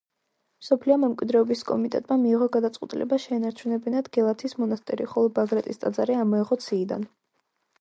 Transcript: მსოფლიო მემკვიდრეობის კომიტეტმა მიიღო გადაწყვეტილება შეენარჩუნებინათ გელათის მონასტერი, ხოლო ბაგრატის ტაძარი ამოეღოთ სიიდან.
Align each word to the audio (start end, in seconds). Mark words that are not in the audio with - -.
მსოფლიო 0.61 0.95
მემკვიდრეობის 1.01 1.61
კომიტეტმა 1.71 2.17
მიიღო 2.21 2.47
გადაწყვეტილება 2.55 3.19
შეენარჩუნებინათ 3.27 4.09
გელათის 4.17 4.57
მონასტერი, 4.63 5.09
ხოლო 5.13 5.31
ბაგრატის 5.37 5.83
ტაძარი 5.85 6.17
ამოეღოთ 6.25 6.67
სიიდან. 6.71 7.07